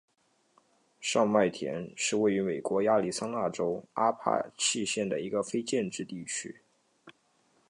[0.99, 6.61] 上麦田是位于美国亚利桑那州阿帕契县的一个非建制地区。